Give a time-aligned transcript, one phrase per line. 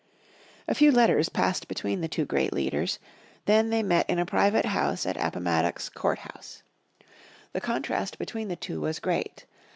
[0.67, 2.97] A few letters passed between the two great leaders,
[3.45, 6.63] then they met in a private house at Appomattox Court House.
[7.53, 9.45] The contrast between the two was great.